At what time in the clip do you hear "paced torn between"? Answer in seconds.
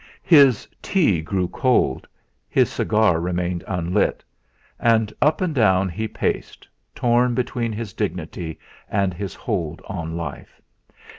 6.07-7.71